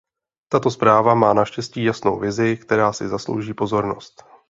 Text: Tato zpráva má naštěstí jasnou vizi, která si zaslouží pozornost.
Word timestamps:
Tato 0.51 0.71
zpráva 0.71 1.13
má 1.13 1.33
naštěstí 1.33 1.83
jasnou 1.83 2.19
vizi, 2.19 2.57
která 2.57 2.93
si 2.93 3.07
zaslouží 3.07 3.53
pozornost. 3.53 4.25